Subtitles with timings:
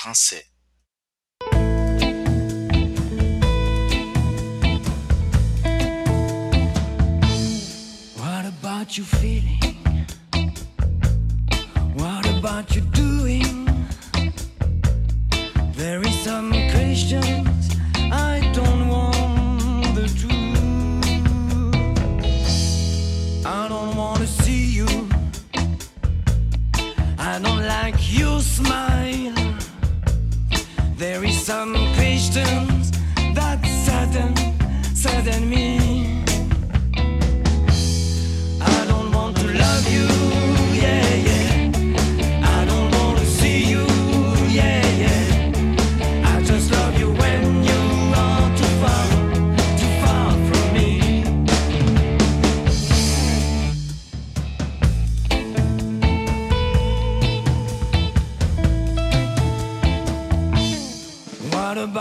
[0.00, 0.46] français.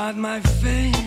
[0.09, 0.98] Not my face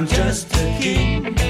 [0.00, 1.49] I'm just a king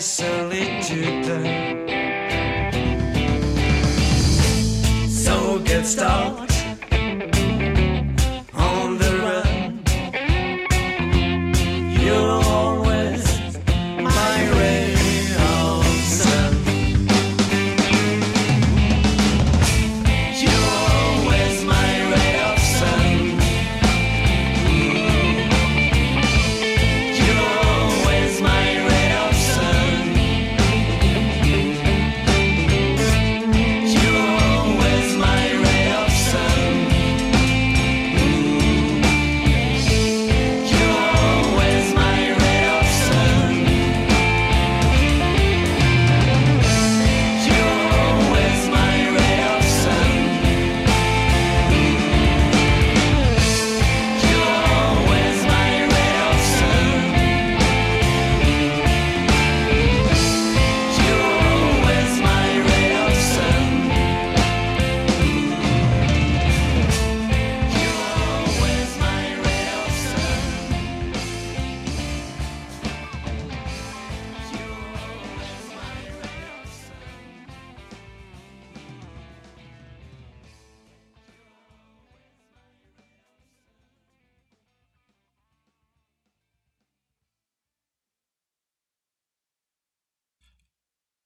[0.00, 1.26] solitude.
[5.10, 6.49] So get started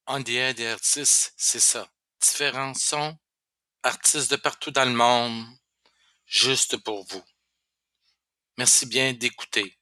[0.06, 1.88] On dirait des artistes, c'est ça.
[2.20, 3.16] Différents sons,
[3.82, 5.46] artistes de partout dans le monde,
[6.26, 7.24] juste pour vous.
[8.58, 9.78] Merci bien d'écouter.